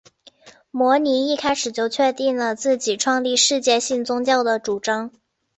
[0.71, 5.11] 摩尼一开始就确定了自己创立世界性宗教的主张。